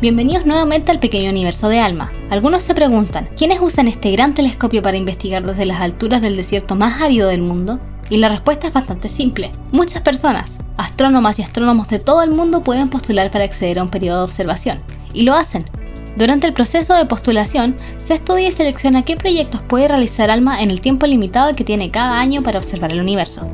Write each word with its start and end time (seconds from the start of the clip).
Bienvenidos 0.00 0.46
nuevamente 0.46 0.92
al 0.92 1.00
pequeño 1.00 1.28
universo 1.28 1.68
de 1.68 1.80
Alma. 1.80 2.12
Algunos 2.30 2.62
se 2.62 2.72
preguntan, 2.72 3.28
¿quiénes 3.36 3.60
usan 3.60 3.88
este 3.88 4.12
gran 4.12 4.32
telescopio 4.32 4.80
para 4.80 4.96
investigar 4.96 5.44
desde 5.44 5.66
las 5.66 5.80
alturas 5.80 6.22
del 6.22 6.36
desierto 6.36 6.76
más 6.76 7.02
árido 7.02 7.28
del 7.28 7.42
mundo? 7.42 7.80
Y 8.08 8.18
la 8.18 8.28
respuesta 8.28 8.68
es 8.68 8.72
bastante 8.72 9.08
simple. 9.08 9.50
Muchas 9.72 10.02
personas, 10.02 10.60
astrónomas 10.76 11.40
y 11.40 11.42
astrónomos 11.42 11.88
de 11.88 11.98
todo 11.98 12.22
el 12.22 12.30
mundo 12.30 12.62
pueden 12.62 12.90
postular 12.90 13.32
para 13.32 13.42
acceder 13.42 13.80
a 13.80 13.82
un 13.82 13.88
periodo 13.88 14.18
de 14.18 14.24
observación. 14.26 14.78
Y 15.14 15.22
lo 15.22 15.34
hacen. 15.34 15.68
Durante 16.16 16.46
el 16.46 16.52
proceso 16.52 16.94
de 16.94 17.04
postulación, 17.06 17.76
se 17.98 18.14
estudia 18.14 18.46
y 18.46 18.52
selecciona 18.52 19.04
qué 19.04 19.16
proyectos 19.16 19.62
puede 19.62 19.88
realizar 19.88 20.30
ALMA 20.30 20.62
en 20.62 20.70
el 20.70 20.80
tiempo 20.80 21.08
limitado 21.08 21.56
que 21.56 21.64
tiene 21.64 21.90
cada 21.90 22.20
año 22.20 22.44
para 22.44 22.60
observar 22.60 22.92
el 22.92 23.00
universo. 23.00 23.50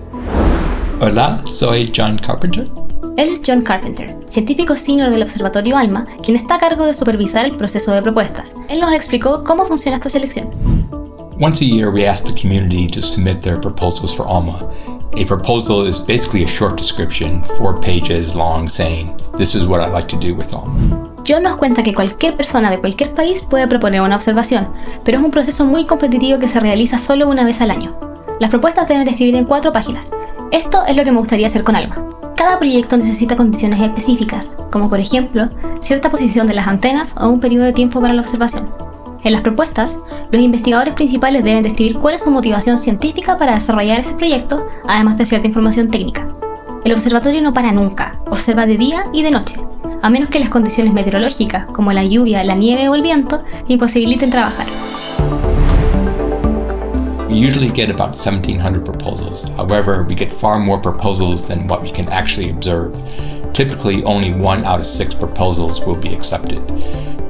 Hola, 1.01 1.43
soy 1.47 1.91
John 1.97 2.19
Carpenter. 2.19 2.69
Él 3.17 3.29
es 3.29 3.43
John 3.47 3.63
Carpenter, 3.63 4.17
científico 4.27 4.75
senior 4.75 5.09
del 5.09 5.23
Observatorio 5.23 5.77
ALMA, 5.77 6.05
quien 6.21 6.37
está 6.37 6.57
a 6.57 6.59
cargo 6.59 6.85
de 6.85 6.95
supervisar 6.95 7.45
el 7.45 7.57
proceso 7.57 7.93
de 7.93 8.03
propuestas. 8.03 8.57
Él 8.69 8.81
nos 8.81 8.93
explicó 8.93 9.45
cómo 9.45 9.67
funciona 9.67 9.99
esta 9.99 10.09
selección. 10.09 10.51
Once 11.41 11.65
a 11.65 11.69
year, 11.69 11.91
we 11.91 12.09
ask 12.09 12.27
the 12.27 12.35
community 12.35 12.89
to 12.89 13.01
submit 13.01 13.41
their 13.41 13.61
proposals 13.61 14.13
for 14.13 14.27
ALMA. 14.27 14.69
A 15.17 15.25
proposal 15.27 15.87
is 15.87 16.05
basically 16.05 16.43
a 16.43 16.49
short 16.49 16.77
description, 16.77 17.45
four 17.57 17.81
pages 17.81 18.35
long, 18.35 18.69
saying, 18.69 19.15
This 19.39 19.55
is 19.55 19.69
what 19.69 19.81
I'd 19.81 19.93
like 19.93 20.09
to 20.09 20.19
do 20.19 20.35
with 20.35 20.53
ALMA. 20.53 21.13
John 21.25 21.45
nos 21.45 21.57
cuenta 21.57 21.85
que 21.85 21.95
cualquier 21.95 22.35
persona 22.35 22.69
de 22.69 22.81
cualquier 22.81 23.15
país 23.15 23.43
puede 23.43 23.69
proponer 23.69 24.01
una 24.01 24.17
observación, 24.17 24.67
pero 25.05 25.19
es 25.19 25.25
un 25.25 25.31
proceso 25.31 25.65
muy 25.67 25.87
competitivo 25.87 26.41
que 26.41 26.49
se 26.49 26.59
realiza 26.59 26.99
solo 26.99 27.29
una 27.29 27.45
vez 27.45 27.61
al 27.61 27.71
año. 27.71 27.97
Las 28.41 28.51
propuestas 28.51 28.89
deben 28.89 29.05
describir 29.05 29.37
en 29.37 29.45
cuatro 29.45 29.73
páginas. 29.73 30.11
Esto 30.51 30.85
es 30.85 30.97
lo 30.97 31.05
que 31.05 31.13
me 31.13 31.21
gustaría 31.21 31.47
hacer 31.47 31.63
con 31.63 31.77
ALMA. 31.77 32.24
Cada 32.45 32.59
proyecto 32.59 32.99
necesita 32.99 33.37
condiciones 33.37 33.81
específicas, 33.81 34.55
como 34.71 34.91
por 34.91 35.01
ejemplo, 35.01 35.49
cierta 35.81 36.11
posición 36.11 36.47
de 36.47 36.53
las 36.53 36.69
antenas 36.69 37.17
o 37.19 37.31
un 37.31 37.41
periodo 37.41 37.65
de 37.65 37.73
tiempo 37.73 38.03
para 38.03 38.13
la 38.13 38.21
observación. 38.21 38.69
En 39.23 39.33
las 39.33 39.41
propuestas, 39.41 39.99
los 40.31 40.43
investigadores 40.43 40.93
principales 40.93 41.43
deben 41.43 41.63
describir 41.63 41.97
cuál 41.97 42.17
es 42.17 42.23
su 42.23 42.31
motivación 42.31 42.77
científica 42.77 43.39
para 43.39 43.55
desarrollar 43.55 44.01
ese 44.01 44.15
proyecto, 44.17 44.67
además 44.87 45.17
de 45.17 45.25
cierta 45.25 45.49
información 45.49 45.89
técnica. 45.89 46.29
El 46.85 46.93
observatorio 46.93 47.41
no 47.41 47.55
para 47.55 47.73
nunca, 47.73 48.21
observa 48.27 48.67
de 48.67 48.77
día 48.77 49.07
y 49.15 49.23
de 49.23 49.31
noche, 49.31 49.57
a 50.03 50.11
menos 50.11 50.29
que 50.29 50.39
las 50.39 50.51
condiciones 50.51 50.93
meteorológicas, 50.93 51.65
como 51.73 51.95
la 51.95 52.05
lluvia, 52.05 52.45
la 52.45 52.57
nieve 52.57 52.91
o 52.91 52.95
el 52.95 53.01
viento, 53.01 53.43
imposibiliten 53.69 54.29
trabajar. 54.29 54.67
We 57.35 57.41
usually 57.41 57.73
get 57.73 57.91
about 57.91 58.15
1,700 58.15 58.85
proposals. 58.85 59.49
However, 59.57 60.05
we 60.05 60.15
get 60.15 60.33
far 60.33 60.61
more 60.61 60.79
proposals 60.79 61.49
than 61.49 61.67
what 61.67 61.83
we 61.83 61.91
can 61.91 62.09
actually 62.11 62.51
observe. 62.51 62.95
Typically, 63.53 64.05
only 64.05 64.33
one 64.33 64.65
out 64.65 64.79
of 64.79 64.87
six 64.87 65.17
proposals 65.17 65.81
will 65.81 65.97
be 65.97 66.15
accepted. 66.15 66.63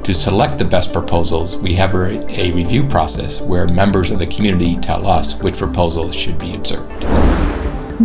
To 0.03 0.13
select 0.13 0.59
the 0.59 0.63
best 0.63 0.93
proposals, 0.93 1.57
we 1.57 1.73
have 1.73 1.95
a, 1.95 2.51
review 2.51 2.85
process 2.87 3.41
where 3.41 3.67
members 3.67 4.11
of 4.11 4.19
the 4.19 4.27
community 4.27 4.77
tell 4.77 5.07
us 5.07 5.41
which 5.41 5.57
proposals 5.57 6.13
should 6.13 6.37
be 6.37 6.53
observed. 6.53 6.91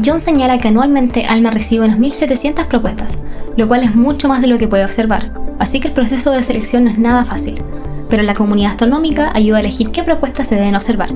John 0.00 0.20
señala 0.20 0.58
que 0.58 0.68
anualmente 0.68 1.26
ALMA 1.26 1.50
recibe 1.50 1.84
unas 1.84 1.98
1.700 1.98 2.66
propuestas, 2.66 3.26
lo 3.58 3.68
cual 3.68 3.82
es 3.82 3.94
mucho 3.94 4.26
más 4.26 4.40
de 4.40 4.46
lo 4.46 4.56
que 4.56 4.68
puede 4.68 4.86
observar, 4.86 5.34
así 5.58 5.80
que 5.80 5.88
el 5.88 5.94
proceso 5.94 6.30
de 6.30 6.42
selección 6.42 6.84
no 6.84 6.90
es 6.92 6.98
nada 6.98 7.26
fácil, 7.26 7.60
pero 8.08 8.22
la 8.22 8.34
comunidad 8.34 8.70
astronómica 8.70 9.32
ayuda 9.34 9.58
a 9.58 9.60
elegir 9.60 9.90
qué 9.90 10.02
propuestas 10.02 10.48
se 10.48 10.54
deben 10.54 10.76
observar. 10.76 11.10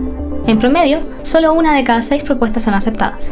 En 0.47 0.59
promedio, 0.59 1.01
solo 1.23 1.55
una 1.55 1.75
de 1.75 1.85
cada 1.85 2.03
seis 2.03 2.23
propuestas 2.23 2.65
son 2.65 2.75
aceptadas. 2.75 3.31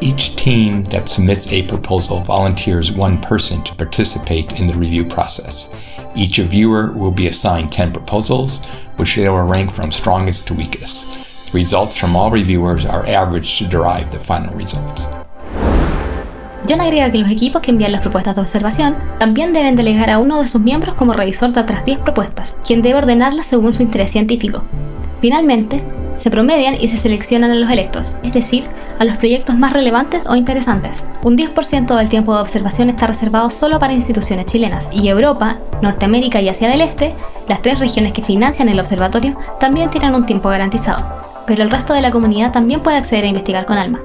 Each 0.00 0.36
team 0.36 0.84
that 0.84 1.08
submits 1.08 1.52
a 1.52 1.62
proposal 1.64 2.20
volunteers 2.20 2.92
one 2.92 3.18
person 3.18 3.64
to 3.64 3.74
participate 3.74 4.60
in 4.60 4.68
the 4.68 4.74
review 4.74 5.04
process. 5.04 5.72
Each 6.14 6.38
reviewer 6.38 6.92
will 6.94 7.10
be 7.10 7.26
assigned 7.26 7.72
10 7.72 7.92
proposals, 7.92 8.60
which 8.96 9.16
they 9.16 9.28
will 9.28 9.42
rank 9.42 9.72
from 9.72 9.90
strongest 9.90 10.46
to 10.46 10.54
weakest. 10.54 11.08
The 11.50 11.58
results 11.58 11.96
from 11.96 12.14
all 12.14 12.30
reviewers 12.30 12.86
are 12.86 13.04
averaged 13.08 13.58
to 13.58 13.64
derive 13.66 14.12
the 14.12 14.20
final 14.20 14.54
result. 14.54 15.00
John 16.68 16.80
agrega 16.80 17.10
que 17.10 17.18
los 17.18 17.30
equipos 17.30 17.60
que 17.60 17.72
envían 17.72 17.90
las 17.90 18.02
propuestas 18.02 18.36
de 18.36 18.42
observación 18.42 18.94
también 19.18 19.52
deben 19.52 19.74
delegar 19.74 20.10
a 20.10 20.20
uno 20.20 20.40
de 20.40 20.46
sus 20.46 20.60
miembros 20.60 20.94
como 20.94 21.12
revisor 21.12 21.52
de 21.52 21.60
otras 21.60 21.84
10 21.84 21.98
propuestas, 22.00 22.54
quien 22.64 22.82
debe 22.82 22.98
ordenarlas 22.98 23.46
según 23.46 23.72
su 23.72 23.82
interés 23.82 24.12
científico. 24.12 24.62
Finalmente, 25.20 25.82
se 26.16 26.30
promedian 26.30 26.74
y 26.80 26.88
se 26.88 26.96
seleccionan 26.96 27.50
a 27.50 27.54
los 27.54 27.70
electos, 27.70 28.18
es 28.22 28.32
decir, 28.32 28.64
a 28.98 29.04
los 29.04 29.16
proyectos 29.16 29.56
más 29.56 29.72
relevantes 29.72 30.26
o 30.26 30.34
interesantes. 30.34 31.08
Un 31.22 31.36
10% 31.36 31.96
del 31.96 32.08
tiempo 32.08 32.34
de 32.34 32.40
observación 32.40 32.90
está 32.90 33.06
reservado 33.06 33.50
solo 33.50 33.78
para 33.78 33.92
instituciones 33.92 34.46
chilenas, 34.46 34.90
y 34.92 35.08
Europa, 35.08 35.58
Norteamérica 35.82 36.40
y 36.40 36.48
Asia 36.48 36.68
del 36.68 36.80
Este, 36.80 37.14
las 37.48 37.62
tres 37.62 37.78
regiones 37.78 38.12
que 38.12 38.22
financian 38.22 38.68
el 38.68 38.80
observatorio, 38.80 39.36
también 39.60 39.90
tienen 39.90 40.14
un 40.14 40.26
tiempo 40.26 40.48
garantizado, 40.48 41.04
pero 41.46 41.62
el 41.62 41.70
resto 41.70 41.94
de 41.94 42.02
la 42.02 42.10
comunidad 42.10 42.52
también 42.52 42.80
puede 42.80 42.96
acceder 42.96 43.24
a 43.24 43.28
investigar 43.28 43.66
con 43.66 43.78
ALMA. 43.78 44.00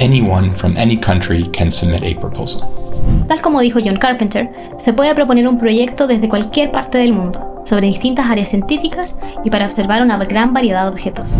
Anyone 0.00 0.54
from 0.54 0.76
any 0.76 0.96
country 0.96 1.48
can 1.48 1.70
submit 1.70 2.02
a 2.04 2.18
proposal. 2.20 2.87
Tal 3.28 3.40
como 3.40 3.60
dijo 3.60 3.78
John 3.84 3.96
Carpenter, 3.96 4.50
se 4.78 4.92
puede 4.92 5.14
proponer 5.14 5.46
un 5.46 5.58
proyecto 5.58 6.06
desde 6.06 6.28
cualquier 6.28 6.70
parte 6.70 6.98
del 6.98 7.12
mundo, 7.12 7.62
sobre 7.66 7.86
distintas 7.86 8.26
áreas 8.26 8.48
científicas 8.48 9.18
y 9.44 9.50
para 9.50 9.66
observar 9.66 10.02
una 10.02 10.16
gran 10.18 10.52
variedad 10.52 10.84
de 10.84 10.90
objetos. 10.90 11.36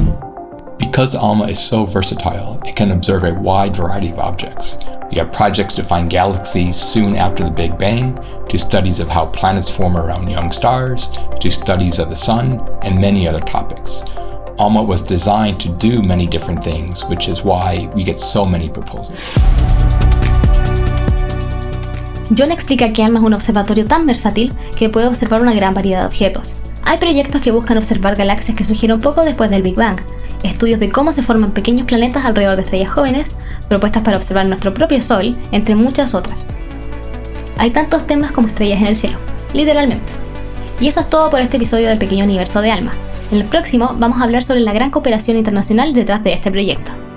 Because 0.79 1.17
ALMA 1.17 1.49
is 1.49 1.59
so 1.59 1.85
versatile, 1.85 2.61
it 2.65 2.77
can 2.77 2.93
observe 2.93 3.25
a 3.25 3.35
wide 3.35 3.77
variety 3.77 4.11
of 4.11 4.19
objects. 4.19 4.79
We 5.11 5.19
have 5.19 5.33
projects 5.33 5.75
to 5.75 5.83
find 5.83 6.09
galaxies 6.09 6.77
soon 6.77 7.17
after 7.17 7.45
the 7.45 7.51
Big 7.51 7.77
Bang, 7.77 8.17
to 8.49 8.59
studies 8.59 9.01
of 9.01 9.09
how 9.09 9.27
planets 9.27 9.69
form 9.69 9.97
around 9.97 10.31
young 10.31 10.53
stars, 10.53 11.09
to 11.41 11.51
studies 11.51 11.99
of 11.99 12.11
the 12.11 12.17
sun, 12.17 12.61
and 12.83 13.01
many 13.01 13.27
other 13.27 13.41
topics. 13.41 14.05
ALMA 14.59 14.83
was 14.83 15.03
designed 15.03 15.59
to 15.61 15.69
do 15.69 16.03
many 16.03 16.27
different 16.27 16.63
things, 16.63 17.05
which 17.05 17.29
is 17.29 17.43
why 17.43 17.91
we 17.95 18.05
get 18.05 18.19
so 18.19 18.45
many 18.45 18.69
proposals. 18.69 19.19
John 22.37 22.53
explica 22.53 22.93
que 22.93 23.03
ALMA 23.03 23.21
es 23.21 23.25
un 23.25 23.33
observatorio 23.33 23.87
tan 23.87 24.07
versátil 24.07 24.53
que 24.77 24.91
puede 24.91 25.07
observar 25.07 25.41
una 25.41 25.55
gran 25.55 25.73
variedad 25.75 26.01
de 26.01 26.07
objetos. 26.07 26.61
Hay 26.85 26.99
proyectos 26.99 27.41
que 27.41 27.51
buscan 27.51 27.79
observar 27.79 28.17
galaxias 28.17 28.57
que 28.57 28.65
surgieron 28.65 29.01
poco 29.01 29.23
después 29.23 29.51
del 29.51 29.63
Big 29.63 29.75
Bang, 29.75 29.99
estudios 30.43 30.79
de 30.79 30.91
cómo 30.91 31.13
se 31.13 31.23
forman 31.23 31.53
pequeños 31.53 31.87
planetas 31.87 32.25
alrededor 32.25 32.57
de 32.57 32.63
estrellas 32.63 32.91
jóvenes, 32.91 33.35
propuestas 33.69 34.03
para 34.03 34.17
observar 34.19 34.47
nuestro 34.47 34.75
propio 34.75 35.03
Sol, 35.03 35.37
entre 35.53 35.75
muchas 35.75 36.15
otras. 36.15 36.47
Hay 37.57 37.71
tantos 37.71 38.07
temas 38.07 38.33
como 38.33 38.49
estrellas 38.49 38.81
en 38.81 38.87
el 38.89 38.97
cielo, 38.97 39.19
literalmente. 39.55 40.13
Y 40.81 40.89
eso 40.89 41.01
es 41.01 41.11
todo 41.11 41.31
por 41.31 41.41
este 41.41 41.57
episodio 41.57 41.89
del 41.89 41.99
pequeño 41.99 42.25
universo 42.25 42.61
de 42.61 42.71
Alma. 42.71 42.93
En 43.33 43.39
el 43.39 43.45
próximo 43.45 43.97
vamos 43.99 44.21
a 44.21 44.25
hablar 44.25 44.43
sobre 44.43 44.61
la 44.61 44.73
gran 44.73 44.91
cooperación 44.91 45.37
internacional 45.37 45.93
detrás 45.93 46.23
de 46.23 46.35
este 46.35 46.51
proyecto. 46.51 47.08